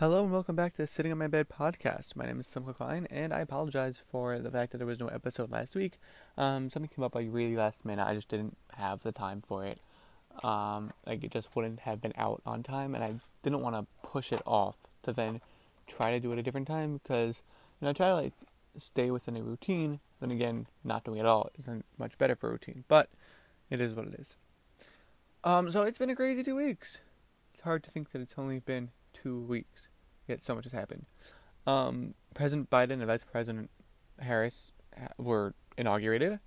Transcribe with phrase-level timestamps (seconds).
[0.00, 2.16] Hello and welcome back to Sitting on My Bed podcast.
[2.16, 5.08] My name is Simcha Klein, and I apologize for the fact that there was no
[5.08, 5.98] episode last week.
[6.38, 8.06] Um, something came up like really last minute.
[8.06, 9.78] I just didn't have the time for it.
[10.42, 14.08] Um, like it just wouldn't have been out on time, and I didn't want to
[14.08, 15.42] push it off to then
[15.86, 17.42] try to do it a different time because
[17.78, 18.32] you know I try to like
[18.78, 20.00] stay within a routine.
[20.18, 23.10] Then again, not doing it all isn't much better for routine, but
[23.68, 24.36] it is what it is.
[25.44, 27.02] Um, so it's been a crazy two weeks.
[27.52, 29.89] It's hard to think that it's only been two weeks.
[30.30, 31.06] Yet so much has happened.
[31.66, 33.68] Um, President Biden and Vice President
[34.20, 34.72] Harris
[35.18, 36.38] were inaugurated.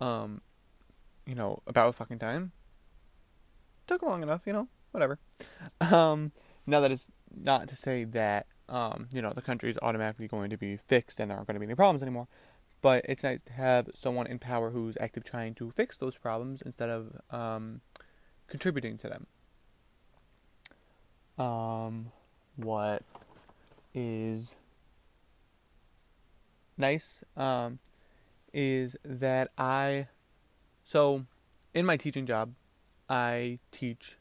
[0.00, 0.40] Um,
[1.26, 2.52] you know, about fucking time.
[3.86, 5.18] Took long enough, you know, whatever.
[5.80, 6.32] Um,
[6.66, 10.50] now that is not to say that um, you know, the country is automatically going
[10.50, 12.28] to be fixed and there aren't going to be any problems anymore.
[12.80, 16.62] But it's nice to have someone in power who's active trying to fix those problems
[16.62, 17.80] instead of um,
[18.46, 19.26] contributing to them.
[21.38, 22.12] Um,
[22.56, 23.02] what
[23.94, 24.56] is
[26.76, 27.78] nice um,
[28.52, 30.08] is that I,
[30.84, 31.24] so
[31.72, 32.54] in my teaching job,
[33.08, 34.18] I teach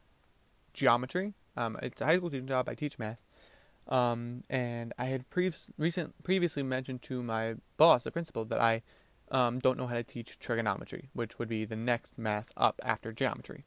[0.74, 1.34] geometry.
[1.56, 2.68] Um, it's a high school teaching job.
[2.68, 3.20] I teach math.
[3.88, 8.82] Um, and I had pre- recent previously mentioned to my boss, the principal, that I
[9.30, 13.12] um, don't know how to teach trigonometry, which would be the next math up after
[13.12, 13.66] geometry.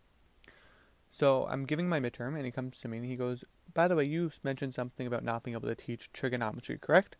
[1.10, 3.44] So I'm giving my midterm, and he comes to me and he goes,
[3.76, 7.16] By the way, you mentioned something about not being able to teach trigonometry, correct?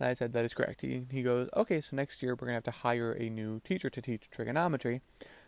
[0.00, 0.80] And I said, That is correct.
[0.80, 3.60] He, he goes, Okay, so next year we're going to have to hire a new
[3.60, 5.02] teacher to teach trigonometry.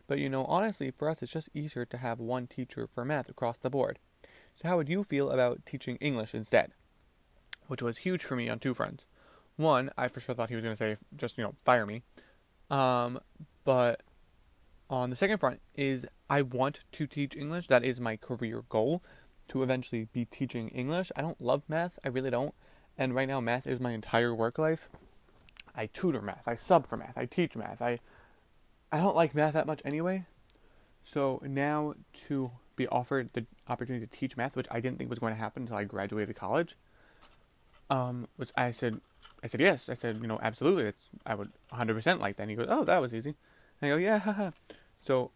[0.07, 3.31] But you know, honestly, for us, it's just easier to have one teacher for math
[3.31, 3.99] across the board.
[4.55, 6.73] So how would you feel about teaching English instead?
[7.69, 9.07] Which was huge for me on two fronts.
[9.57, 12.03] One, I for sure thought he was going to say, just, you know, fire me.
[12.69, 13.19] Um,
[13.65, 14.03] but
[14.91, 17.69] on the second front is I want to teach English.
[17.69, 19.03] That is my career goal
[19.51, 21.11] to eventually be teaching English.
[21.17, 22.55] I don't love math, I really don't.
[22.97, 24.89] And right now, math is my entire work life.
[25.75, 27.83] I tutor math, I sub for math, I teach math.
[27.83, 27.99] I
[28.93, 30.25] I don't like math that much anyway.
[31.05, 31.95] So now
[32.27, 35.39] to be offered the opportunity to teach math, which I didn't think was going to
[35.39, 36.77] happen until I graduated college,
[37.89, 39.01] um, was I said
[39.43, 39.89] I said yes.
[39.89, 40.85] I said you know absolutely.
[40.85, 42.43] It's I would 100% like that.
[42.43, 43.35] And he goes, oh that was easy.
[43.81, 44.19] And I go yeah.
[44.19, 44.51] Haha.
[45.03, 45.33] So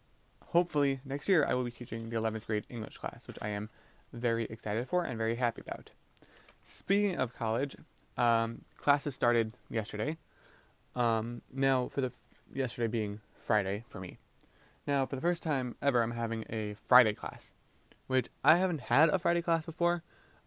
[0.46, 3.70] hopefully next year I will be teaching the 11th grade English class, which I am
[4.14, 5.90] very excited for and very happy about.
[6.62, 7.76] Speaking of college,
[8.16, 10.16] um, classes started yesterday.
[10.94, 14.18] Um, now, for the f- yesterday being Friday for me.
[14.86, 17.52] Now, for the first time ever, I'm having a Friday class,
[18.06, 20.02] which I haven't had a Friday class before.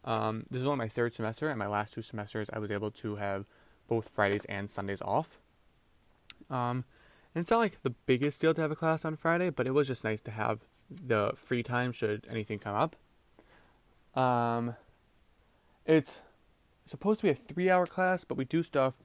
[0.06, 2.92] Um, this is only my third semester, and my last two semesters I was able
[2.92, 3.46] to have
[3.88, 5.38] both Fridays and Sundays off.
[6.50, 6.86] Um,
[7.36, 9.74] and it's not like the biggest deal to have a class on Friday, but it
[9.74, 12.96] was just nice to have the free time should anything come up.
[14.16, 14.76] Um,
[15.86, 16.22] it's
[16.86, 18.96] supposed to be a three hour class, but we do stuff.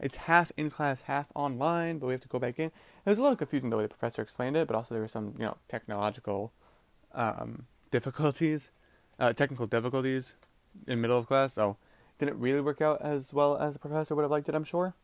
[0.00, 2.66] It's half in class, half online, but we have to go back in.
[2.66, 5.08] It was a little confusing the way the professor explained it, but also there were
[5.08, 6.52] some, you know, technological
[7.14, 8.70] um, difficulties,
[9.20, 10.34] uh, technical difficulties
[10.88, 11.76] in middle of class, so
[12.18, 14.64] it didn't really work out as well as the professor would have liked it, I'm
[14.64, 14.94] sure.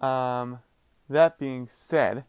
[0.00, 0.60] Um,
[1.08, 2.24] that being said,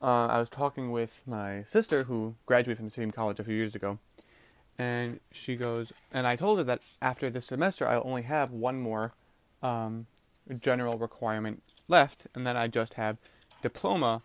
[0.00, 3.54] uh, I was talking with my sister who graduated from the same college a few
[3.54, 3.98] years ago,
[4.78, 8.80] and she goes, and I told her that after this semester I'll only have one
[8.80, 9.12] more
[9.62, 10.06] um,
[10.60, 13.18] general requirement left, and then I just have
[13.62, 14.22] diploma,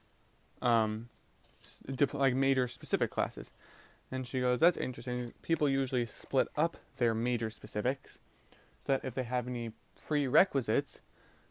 [0.62, 1.10] um,
[1.94, 3.54] dip- like major specific classes.
[4.12, 5.34] And she goes, that's interesting.
[5.42, 8.20] People usually split up their major specifics,
[8.86, 9.74] so that if they have any
[10.08, 11.02] prerequisites,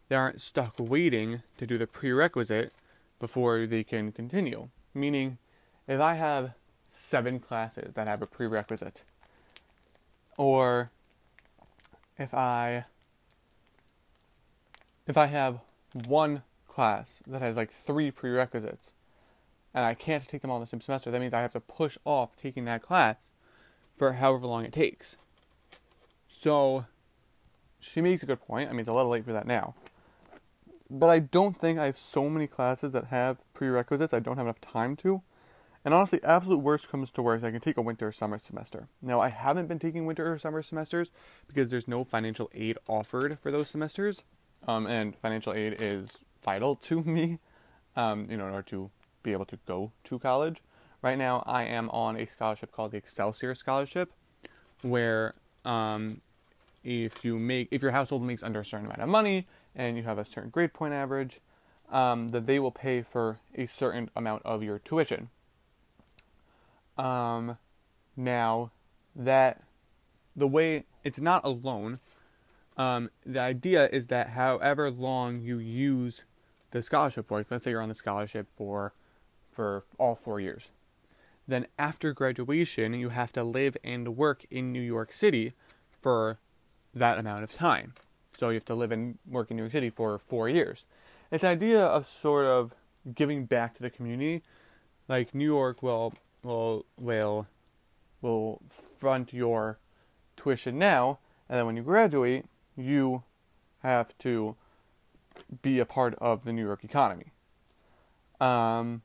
[0.09, 2.73] they aren't stuck waiting to do the prerequisite
[3.19, 4.69] before they can continue.
[4.95, 5.39] Meaning,
[5.87, 6.53] if I have
[6.97, 9.05] seven classes that have a prerequisite,
[10.37, 10.91] or
[12.19, 12.85] if I
[15.07, 15.61] if I have
[16.07, 18.91] one class that has like three prerequisites,
[19.75, 21.61] and I can't take them all in the same semester, that means I have to
[21.61, 23.17] push off taking that class
[23.97, 25.17] for however long it takes.
[26.29, 26.87] So,
[27.81, 28.69] she makes a good point.
[28.69, 29.75] I mean, it's a little late for that now
[30.91, 34.15] but I don't think I have so many classes that have prerequisites.
[34.15, 35.23] I don't have enough time to.
[35.87, 38.89] And honestly, absolute worst comes to worst, I can take a winter or summer semester.
[39.01, 41.13] Now, I haven't been taking winter or summer semesters
[41.47, 44.25] because there's no financial aid offered for those semesters.
[44.67, 47.39] Um, and financial aid is vital to me,
[47.95, 48.91] um, you know, in order to
[49.23, 50.61] be able to go to college.
[51.03, 54.11] Right now, I am on a scholarship called the Excelsior Scholarship,
[54.83, 55.35] where
[55.65, 56.21] um,
[56.83, 59.47] if you make if your household makes under a certain amount of money,
[59.77, 61.39] and you have a certain grade point average,
[61.93, 65.29] um, that they will pay for a certain amount of your tuition.
[66.97, 67.59] Um,
[68.17, 68.73] now,
[69.15, 69.63] that
[70.37, 71.99] the way it's not a loan.
[72.77, 76.25] Um, the idea is that however long you use
[76.73, 78.93] the scholarship for, let's say you're on the scholarship for
[79.51, 80.69] for all four years,
[81.49, 85.55] then after graduation you have to live and work in New York City
[85.91, 86.39] for
[86.93, 87.95] that amount of time.
[88.37, 90.85] So you have to live and work in New York City for four years.
[91.31, 92.75] It's an idea of sort of
[93.15, 94.43] giving back to the community.
[95.09, 96.13] Like New York will
[96.47, 97.47] will will
[98.23, 99.79] will front your
[100.37, 102.47] tuition now, and then when you graduate,
[102.77, 103.23] you
[103.83, 104.57] have to
[105.63, 107.33] be a part of the New York economy.
[108.41, 109.03] Um,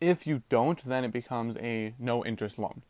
[0.00, 2.82] if you don't, then it becomes a no interest loan,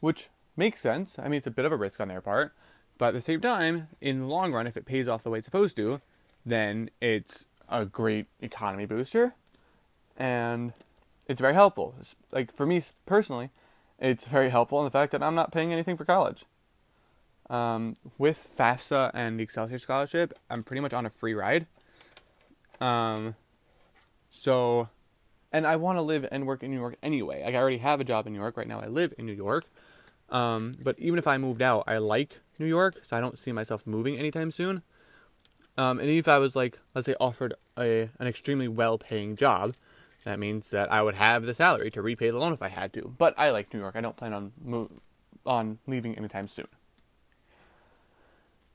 [0.00, 1.16] which makes sense.
[1.18, 2.54] I mean, it's a bit of a risk on their part,
[2.98, 5.38] but at the same time, in the long run, if it pays off the way
[5.38, 6.00] it's supposed to,
[6.44, 9.34] then it's a great economy booster,
[10.16, 10.72] and
[11.30, 11.94] it's very helpful.
[12.00, 13.50] It's, like for me personally,
[14.00, 16.44] it's very helpful in the fact that I'm not paying anything for college.
[17.48, 21.66] Um, with FAFSA and the Excelsior Scholarship, I'm pretty much on a free ride.
[22.80, 23.36] Um,
[24.28, 24.88] so,
[25.52, 27.44] and I want to live and work in New York anyway.
[27.44, 28.80] Like I already have a job in New York right now.
[28.80, 29.66] I live in New York.
[30.30, 33.52] Um, but even if I moved out, I like New York, so I don't see
[33.52, 34.82] myself moving anytime soon.
[35.78, 39.74] Um, and even if I was like, let's say, offered a an extremely well-paying job,
[40.24, 42.92] that means that I would have the salary to repay the loan if I had
[42.94, 43.14] to.
[43.16, 43.96] But I like New York.
[43.96, 44.90] I don't plan on move
[45.46, 46.68] on leaving anytime soon.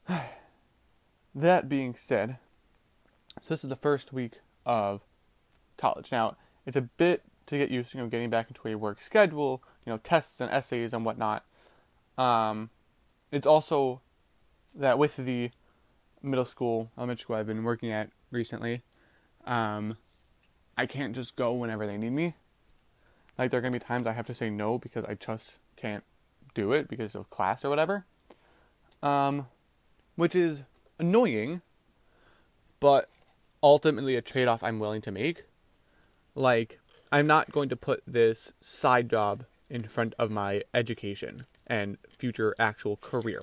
[1.35, 2.37] that being said,
[3.41, 5.01] so this is the first week of
[5.77, 6.11] college.
[6.11, 8.99] Now, it's a bit to get used to, you know, getting back into a work
[8.99, 11.45] schedule, you know, tests and essays and whatnot.
[12.17, 12.69] Um,
[13.31, 14.01] it's also
[14.73, 15.51] that with the
[16.23, 18.81] middle school, elementary school I've been working at recently,
[19.45, 19.97] um,
[20.77, 22.35] I can't just go whenever they need me.
[23.37, 26.03] Like, there are to be times I have to say no because I just can't
[26.53, 28.05] do it because of class or whatever.
[29.03, 29.47] Um,
[30.15, 30.63] which is
[30.97, 31.61] annoying,
[32.79, 33.09] but
[33.61, 35.43] ultimately a trade off I'm willing to make.
[36.33, 36.79] Like,
[37.11, 42.53] I'm not going to put this side job in front of my education and future
[42.59, 43.41] actual career.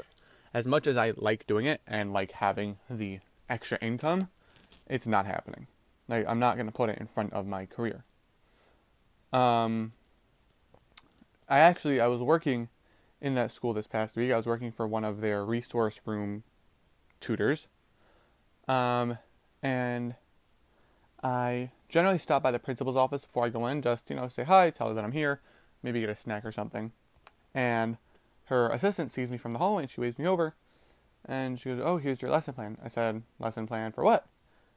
[0.54, 4.28] As much as I like doing it and like having the extra income,
[4.88, 5.66] it's not happening.
[6.12, 8.04] Like, I'm not going to put it in front of my career.
[9.32, 9.92] Um,
[11.48, 12.68] I actually I was working
[13.22, 14.30] in that school this past week.
[14.30, 16.42] I was working for one of their resource room
[17.18, 17.66] tutors.
[18.68, 19.16] Um,
[19.62, 20.16] and
[21.22, 24.44] I generally stop by the principal's office before I go in, just, you know, say
[24.44, 25.40] hi, tell her that I'm here,
[25.82, 26.92] maybe get a snack or something.
[27.54, 27.96] And
[28.46, 30.56] her assistant sees me from the hallway and she waves me over.
[31.24, 32.76] And she goes, Oh, here's your lesson plan.
[32.84, 34.26] I said, Lesson plan for what?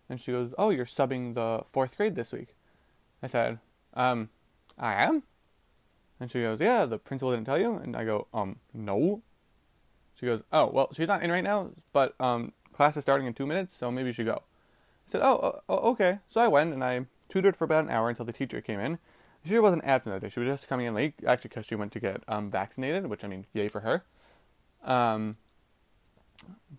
[0.09, 2.55] And she goes, Oh, you're subbing the fourth grade this week.
[3.23, 3.59] I said,
[3.93, 4.29] Um,
[4.77, 5.23] I am?
[6.19, 7.75] And she goes, Yeah, the principal didn't tell you?
[7.75, 9.21] And I go, Um, no.
[10.19, 13.33] She goes, Oh, well, she's not in right now, but um, class is starting in
[13.33, 14.43] two minutes, so maybe you should go.
[15.07, 16.19] I said, Oh, oh okay.
[16.29, 18.99] So I went and I tutored for about an hour until the teacher came in.
[19.43, 20.29] She wasn't absent that day.
[20.29, 23.23] She was just coming in late, actually, because she went to get um, vaccinated, which
[23.23, 24.03] I mean, yay for her.
[24.83, 25.37] Um,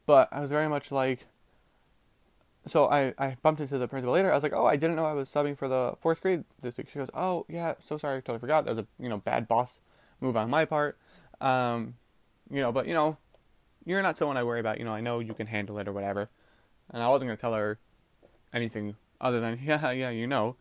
[0.05, 1.26] but I was very much like,
[2.67, 4.31] so I, I bumped into the principal later.
[4.31, 6.77] I was like, oh, I didn't know I was subbing for the fourth grade this
[6.77, 6.89] week.
[6.89, 8.65] She goes, oh, yeah, so sorry, I totally forgot.
[8.65, 9.79] That was a, you know, bad boss
[10.21, 10.99] move on my part.
[11.41, 11.95] Um,
[12.51, 13.19] you know, but, you know,
[13.85, 14.79] you're not someone I worry about.
[14.79, 16.29] You know, I know you can handle it or whatever.
[16.90, 17.79] And I wasn't to tell her
[18.52, 20.57] anything other than, yeah, yeah, you know.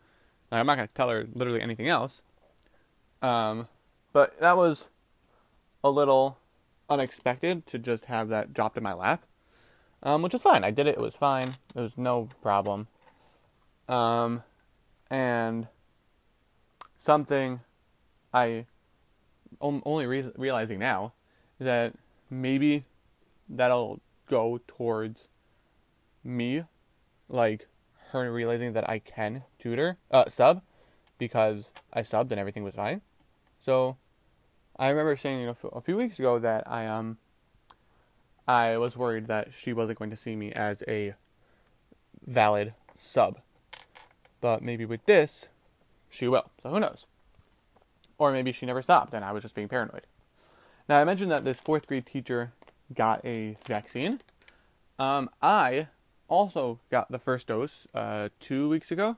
[0.50, 2.22] Like, I'm not to tell her literally anything else.
[3.20, 3.66] Um,
[4.12, 4.84] but that was
[5.82, 6.38] a little
[6.88, 9.24] unexpected to just have that dropped in my lap
[10.02, 10.64] um, which was fine.
[10.64, 10.96] I did it.
[10.96, 11.48] It was fine.
[11.74, 12.88] It was no problem.
[13.88, 14.42] Um,
[15.10, 15.68] and
[16.98, 17.60] something
[18.32, 18.66] I
[19.60, 21.12] only re- realizing now
[21.58, 21.94] is that
[22.28, 22.84] maybe
[23.48, 25.28] that'll go towards
[26.24, 26.64] me,
[27.28, 27.68] like
[28.10, 30.62] her realizing that I can tutor, uh, sub,
[31.18, 33.00] because I subbed and everything was fine.
[33.60, 33.96] So
[34.76, 37.18] I remember saying you know, a few weeks ago that I um
[38.46, 41.14] I was worried that she wasn't going to see me as a
[42.24, 43.40] valid sub.
[44.40, 45.48] But maybe with this,
[46.08, 46.50] she will.
[46.62, 47.06] So who knows?
[48.18, 50.02] Or maybe she never stopped and I was just being paranoid.
[50.88, 52.52] Now, I mentioned that this fourth grade teacher
[52.94, 54.20] got a vaccine.
[54.98, 55.88] Um, I
[56.28, 59.16] also got the first dose uh, two weeks ago.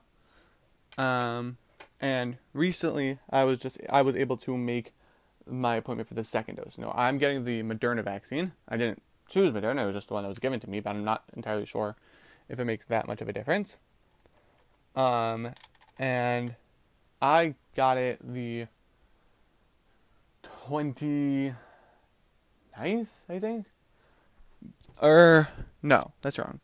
[0.97, 1.57] Um,
[2.01, 4.93] and recently, I was just I was able to make
[5.45, 6.77] my appointment for the second dose.
[6.77, 8.53] No, I'm getting the Moderna vaccine.
[8.67, 9.83] I didn't choose Moderna.
[9.83, 11.95] It was just the one that was given to me, but I'm not entirely sure
[12.47, 13.77] if it makes that much of a difference.
[14.95, 15.53] Um,
[15.99, 16.55] and
[17.21, 18.67] I got it the
[20.67, 21.55] 29th
[22.79, 23.65] 9th, I think.
[25.01, 25.49] Or
[25.81, 26.59] no, that's wrong.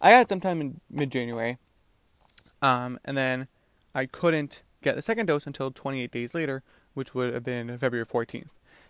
[0.00, 1.58] I got it sometime in mid January.
[2.62, 3.48] Um, and then
[3.94, 6.62] I couldn't get the second dose until 28 days later,
[6.94, 8.48] which would have been February 14th.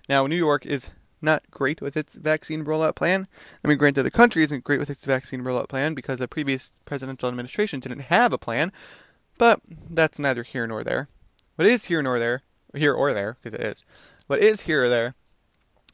[0.09, 0.91] Now, New York is
[1.23, 3.27] not great with its vaccine rollout plan.
[3.65, 6.81] I mean, granted, the country isn't great with its vaccine rollout plan because the previous
[6.87, 8.73] presidential administration didn't have a plan,
[9.39, 11.09] but that's neither here nor there.
[11.57, 12.43] What is here nor there,
[12.75, 13.85] here or there, because it is,
[14.27, 15.15] what is here or there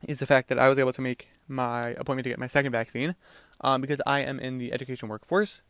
[0.06, 2.72] is the fact that I was able to make my appointment to get my second
[2.72, 3.14] vaccine
[3.60, 5.60] um, because I am in the education workforce,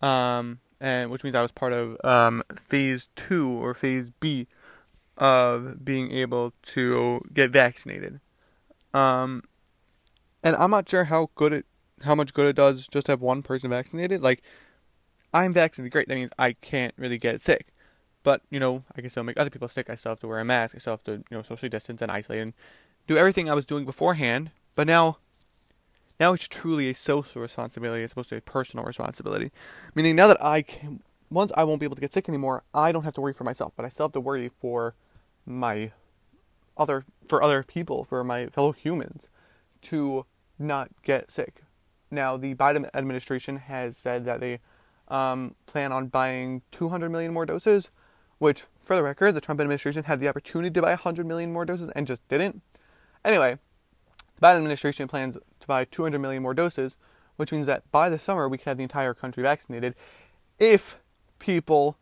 [0.00, 4.48] um, and which means I was part of um, phase two or phase B
[5.16, 8.20] of being able to get vaccinated.
[8.94, 9.42] Um,
[10.42, 11.66] and I'm not sure how good it,
[12.02, 14.20] how much good it does just to have one person vaccinated.
[14.22, 14.42] Like,
[15.32, 16.08] I'm vaccinated, great.
[16.08, 17.68] That means I can't really get sick.
[18.22, 19.90] But you know, I can still make other people sick.
[19.90, 20.74] I still have to wear a mask.
[20.74, 22.52] I still have to, you know, socially distance and isolate and
[23.06, 24.50] do everything I was doing beforehand.
[24.76, 25.18] But now,
[26.20, 29.50] now it's truly a social responsibility as opposed to a personal responsibility.
[29.94, 32.92] Meaning, now that I can, once I won't be able to get sick anymore, I
[32.92, 34.94] don't have to worry for myself, but I still have to worry for
[35.44, 35.90] my
[36.76, 39.28] other for other people, for my fellow humans,
[39.82, 40.26] to
[40.58, 41.62] not get sick.
[42.10, 44.60] Now, the Biden administration has said that they
[45.08, 47.90] um, plan on buying 200 million more doses,
[48.38, 51.64] which, for the record, the Trump administration had the opportunity to buy 100 million more
[51.64, 52.60] doses and just didn't.
[53.24, 53.58] Anyway,
[54.38, 56.96] the Biden administration plans to buy 200 million more doses,
[57.36, 59.94] which means that by the summer we could have the entire country vaccinated
[60.58, 60.98] if
[61.38, 61.96] people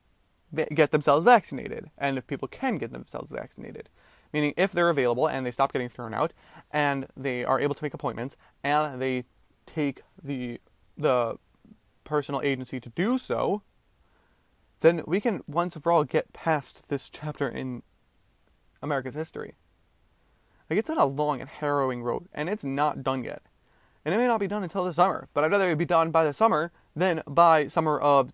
[0.74, 3.88] get themselves vaccinated and if people can get themselves vaccinated
[4.32, 6.32] meaning if they're available and they stop getting thrown out
[6.70, 9.24] and they are able to make appointments and they
[9.66, 10.60] take the
[10.96, 11.36] the
[12.04, 13.62] personal agency to do so,
[14.80, 17.82] then we can once and for all get past this chapter in
[18.82, 19.54] America's history.
[20.68, 23.42] Like it's been a long and harrowing road, and it's not done yet.
[24.04, 26.10] And it may not be done until the summer, but I'd rather it be done
[26.10, 28.32] by the summer than by summer of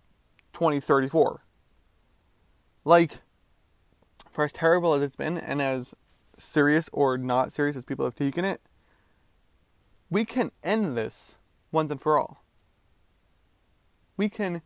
[0.53, 1.41] 2034.
[2.85, 3.17] Like,
[4.37, 5.95] for as terrible as it's been and as
[6.37, 8.61] serious or not serious as people have taken it,
[10.11, 11.37] we can end this
[11.71, 12.43] once and for all.
[14.15, 14.61] We can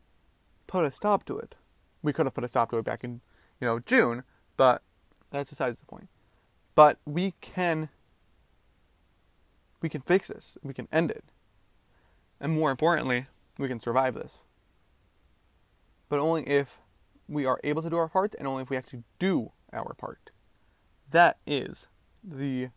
[0.68, 1.56] put a stop to it.
[2.04, 3.22] We could have put a stop to it back in,
[3.62, 4.24] you know, June,
[4.58, 4.82] but
[5.30, 6.10] that's besides the point.
[6.75, 7.88] But we can
[9.82, 10.58] we can fix this.
[10.62, 11.24] We can end it.
[12.42, 14.34] And more importantly, we can survive this.
[16.10, 16.80] But only if
[17.30, 20.32] we are able to do our part and only if we actually do our part.
[21.10, 21.88] That is
[22.24, 22.70] the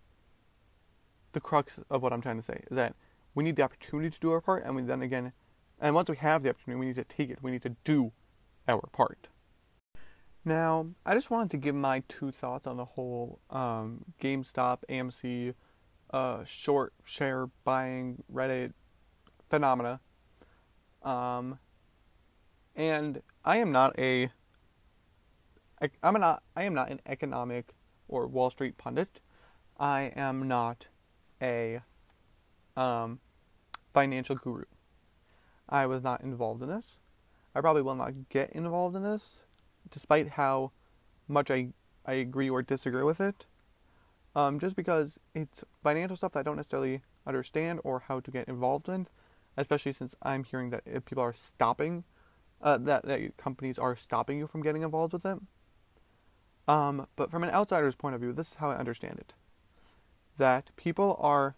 [1.32, 2.94] the crux of what I'm trying to say is that
[3.34, 5.32] we need the opportunity to do our part, and we then again,
[5.80, 7.38] and once we have the opportunity, we need to take it.
[7.42, 8.12] We need to do
[8.68, 9.28] our part.
[10.44, 15.54] Now, I just wanted to give my two thoughts on the whole um, GameStop, AMC,
[16.10, 18.72] uh, short share buying Reddit
[19.48, 20.00] phenomena.
[21.02, 21.58] Um,
[22.76, 24.30] and I am not a
[26.02, 27.74] I'm not I am not an economic
[28.08, 29.20] or Wall Street pundit.
[29.78, 30.86] I am not
[31.42, 31.80] a
[32.76, 33.20] um,
[33.92, 34.64] financial guru.
[35.68, 36.98] I was not involved in this.
[37.54, 39.36] I probably will not get involved in this,
[39.90, 40.72] despite how
[41.28, 41.68] much I
[42.04, 43.46] I agree or disagree with it.
[44.36, 48.48] Um, just because it's financial stuff that I don't necessarily understand or how to get
[48.48, 49.06] involved in,
[49.56, 52.04] especially since I'm hearing that people are stopping,
[52.60, 55.38] uh, that that companies are stopping you from getting involved with it.
[56.66, 59.34] Um, but from an outsider's point of view, this is how I understand it.
[60.38, 61.56] That people are,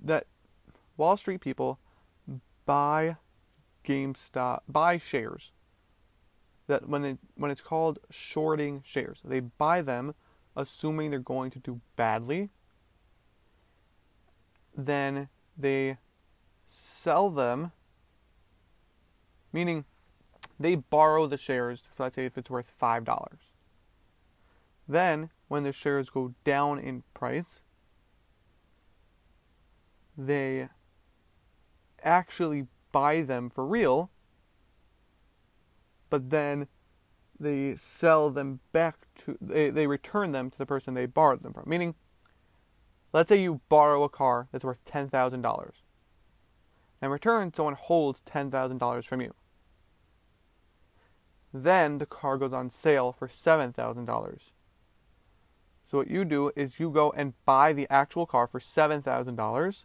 [0.00, 0.26] that
[0.96, 1.78] Wall Street people
[2.66, 3.16] buy
[3.84, 5.52] GameStop, buy shares.
[6.66, 10.14] That when they, when it's called shorting shares, they buy them
[10.56, 12.50] assuming they're going to do badly.
[14.76, 15.98] Then they
[16.68, 17.72] sell them,
[19.52, 19.84] meaning
[20.58, 23.28] they borrow the shares, let's say if it's worth $5.
[24.86, 27.60] Then, when the shares go down in price,
[30.16, 30.68] they
[32.02, 34.10] actually buy them for real,
[36.10, 36.68] but then
[37.40, 41.52] they sell them back to, they, they return them to the person they borrowed them
[41.52, 41.64] from.
[41.66, 41.94] Meaning,
[43.12, 45.70] let's say you borrow a car that's worth $10,000.
[47.02, 49.34] In return, someone holds $10,000 from you.
[51.56, 54.38] Then the car goes on sale for $7,000.
[55.88, 59.84] So what you do is you go and buy the actual car for $7,000,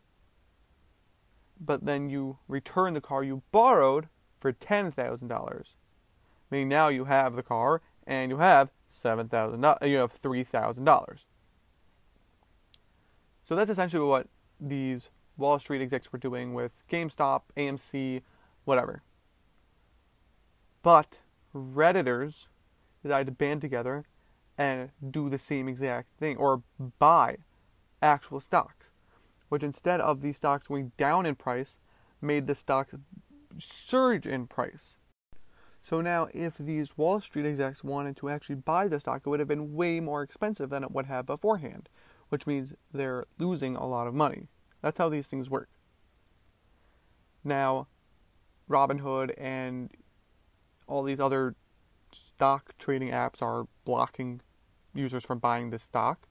[1.62, 4.08] but then you return the car you borrowed
[4.40, 5.64] for $10,000.
[6.50, 11.20] Meaning now you have the car and you have $7,000, uh, you have $3,000.
[13.48, 14.28] So that's essentially what
[14.60, 18.24] these Wall Street execs were doing with GameStop, AMC,
[18.66, 19.04] whatever.
[20.82, 21.20] But
[21.54, 22.48] Redditors
[23.04, 24.06] decided to band together
[24.58, 26.64] and do the same exact thing or
[27.00, 27.38] buy
[28.02, 28.88] actual stocks,
[29.50, 31.78] which instead of these stocks going down in price,
[32.22, 32.94] made the stocks
[33.58, 34.96] surge in price.
[35.82, 39.40] So now, if these Wall Street execs wanted to actually buy the stock, it would
[39.40, 41.90] have been way more expensive than it would have beforehand,
[42.28, 44.50] which means they're losing a lot of money.
[44.82, 45.70] That's how these things work.
[47.44, 47.88] Now,
[48.70, 49.90] Robinhood and
[50.90, 51.56] all these other
[52.12, 54.42] stock trading apps are blocking
[54.94, 56.28] users from buying this stock.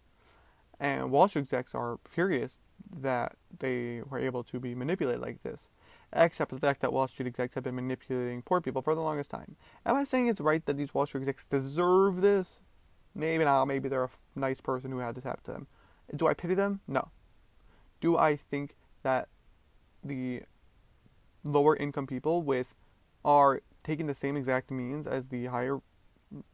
[0.80, 2.58] And Wall Street execs are furious
[3.00, 5.68] that they were able to be manipulated like this,
[6.12, 9.00] except for the fact that Wall Street execs have been manipulating poor people for the
[9.00, 9.56] longest time.
[9.86, 12.60] Am I saying it's right that these Wall Street execs deserve this?
[13.14, 13.64] Maybe not.
[13.66, 15.66] Maybe they're a nice person who had this happen to them.
[16.14, 16.80] Do I pity them?
[16.86, 17.10] No.
[18.00, 19.28] Do I think that
[20.02, 20.42] the
[21.44, 22.74] lower income people with
[23.24, 25.80] are taking the same exact means as the higher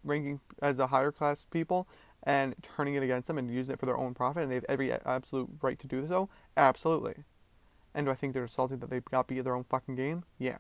[0.05, 1.89] ranking as the higher class people
[2.23, 4.65] and turning it against them and using it for their own profit and they have
[4.69, 6.29] every absolute right to do so?
[6.57, 7.25] Absolutely.
[7.95, 10.25] And do i think they're salty that they got beat at their own fucking game?
[10.39, 10.59] Yeah.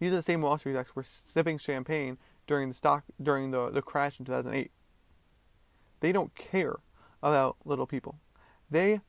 [0.00, 3.70] These are the same wall street execs were sipping champagne during the stock during the,
[3.70, 4.70] the crash in 2008
[6.00, 6.76] they don't care
[7.22, 8.18] about little people.
[8.70, 9.00] They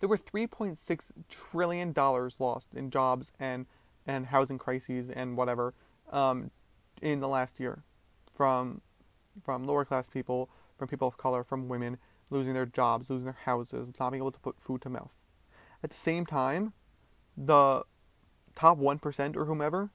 [0.00, 3.66] there were 3.6 trillion dollars lost in jobs and
[4.08, 5.74] and housing crises and whatever
[6.10, 6.50] um,
[7.00, 7.84] in the last year
[8.34, 8.80] from
[9.44, 11.96] from lower class people, from people of color, from women
[12.30, 15.12] losing their jobs, losing their houses, not being able to put food to mouth.
[15.84, 16.72] At the same time,
[17.36, 17.84] the
[18.56, 19.90] top 1% or whomever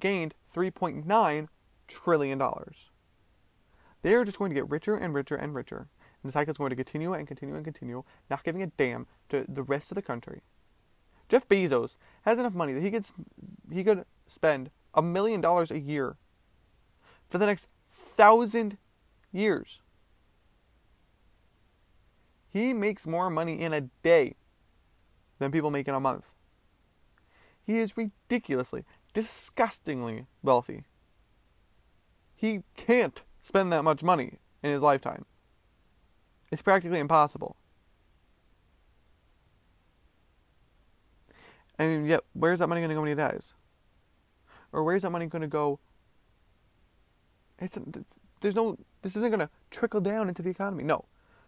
[0.00, 1.48] gained 3.9
[1.86, 2.90] trillion dollars.
[4.02, 5.88] They are just going to get richer and richer and richer.
[6.22, 9.06] And the cycle is going to continue and continue and continue, not giving a damn
[9.28, 10.42] to the rest of the country.
[11.28, 13.04] Jeff Bezos has enough money that he could
[13.70, 16.16] he could spend a million dollars a year
[17.28, 18.78] for the next thousand
[19.32, 19.80] years.
[22.50, 24.36] He makes more money in a day
[25.38, 26.24] than people make in a month.
[27.64, 30.84] He is ridiculously, disgustingly wealthy.
[32.34, 35.26] He can't spend that much money in his lifetime.
[36.50, 37.56] It's practically impossible.
[41.78, 43.52] Mean, yet, where's that money going to go when he dies?
[44.72, 45.78] Or where's that money going to go?
[47.58, 47.78] It's
[48.40, 48.76] there's no.
[49.02, 50.84] This isn't going to trickle down into the economy.
[50.84, 51.04] No,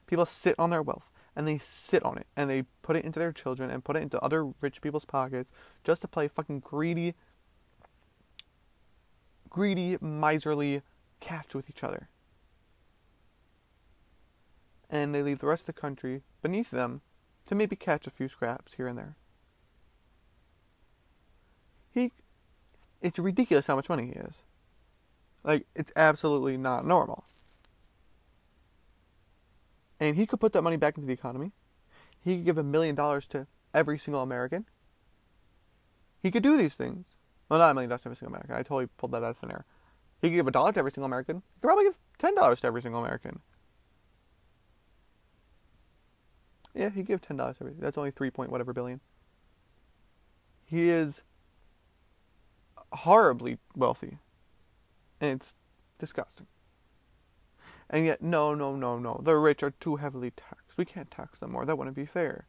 [0.06, 3.18] people sit on their wealth and they sit on it and they put it into
[3.18, 5.50] their children and put it into other rich people's pockets
[5.84, 7.14] just to play fucking greedy,
[9.48, 10.82] greedy, miserly
[11.20, 12.08] catch with each other.
[14.88, 17.02] And they leave the rest of the country beneath them
[17.46, 19.16] to maybe catch a few scraps here and there.
[21.92, 22.12] He,
[23.00, 24.34] it's ridiculous how much money he has.
[25.42, 27.24] Like, it's absolutely not normal.
[29.98, 31.52] And he could put that money back into the economy.
[32.22, 34.66] He could give a million dollars to every single American.
[36.22, 37.06] He could do these things.
[37.48, 38.54] Well, not a million dollars to every single American.
[38.54, 39.64] I totally pulled that out of thin air.
[40.20, 41.36] He could give a dollar to every single American.
[41.36, 43.40] He could probably give ten dollars to every single American.
[46.74, 47.74] Yeah, he give ten dollars every.
[47.78, 49.00] That's only three point whatever billion.
[50.66, 51.22] He is
[52.92, 54.18] horribly wealthy.
[55.20, 55.54] And it's
[55.98, 56.46] disgusting.
[57.88, 59.20] And yet, no, no, no, no.
[59.22, 60.76] The rich are too heavily taxed.
[60.76, 61.66] We can't tax them more.
[61.66, 62.46] That wouldn't be fair.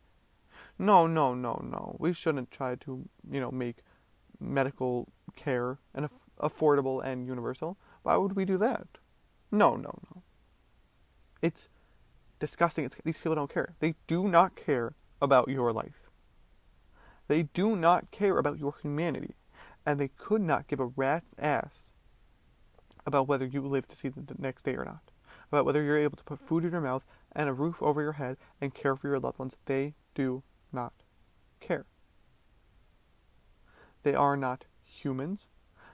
[0.78, 1.96] No, no, no, no.
[2.00, 3.78] We shouldn't try to, you know, make
[4.40, 7.78] medical care and aff- affordable and universal.
[8.04, 8.88] Why would we do that?
[9.52, 10.22] No, no, no.
[11.42, 11.70] It's
[12.40, 12.86] disgusting.
[12.86, 13.76] It's, these people don't care.
[13.80, 16.10] They do not care about your life.
[17.28, 19.36] They do not care about your humanity
[19.86, 21.92] and they could not give a rat's ass
[23.06, 25.12] about whether you live to see the next day or not,
[25.52, 28.14] about whether you're able to put food in your mouth and a roof over your
[28.14, 29.56] head and care for your loved ones.
[29.66, 30.94] They do not
[31.60, 31.86] care.
[34.04, 35.42] They are not humans.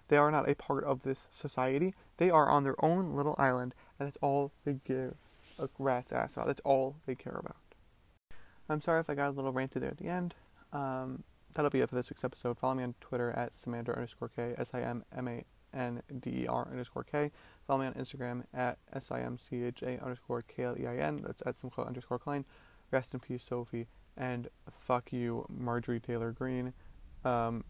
[0.07, 1.93] They are not a part of this society.
[2.17, 5.15] They are on their own little island, and that's all they give
[5.59, 6.47] a rat's ass about.
[6.47, 7.57] That's all they care about.
[8.69, 10.33] I'm sorry if I got a little ranty there at the end.
[10.73, 11.23] Um,
[11.53, 12.57] that'll be it for this week's episode.
[12.57, 16.43] Follow me on Twitter at Simander underscore K, S I M M A N D
[16.43, 17.31] E R underscore K.
[17.65, 20.87] Follow me on Instagram at S I M C H A underscore K L E
[20.87, 21.21] I N.
[21.25, 22.45] That's at Simcha underscore Klein.
[22.91, 23.87] Rest in peace, Sophie.
[24.15, 26.73] And fuck you, Marjorie Taylor Greene.
[27.23, 27.63] Um,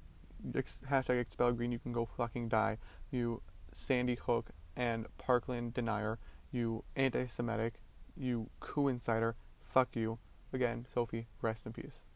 [0.56, 1.72] ex- hashtag expel Greene.
[1.72, 2.78] You can go fucking die.
[3.12, 3.42] You
[3.74, 6.20] Sandy Hook and Parkland denier.
[6.52, 7.82] You anti Semitic.
[8.16, 9.36] You coup insider.
[9.64, 10.18] fuck you.
[10.54, 12.07] Again, Sophie, rest in peace.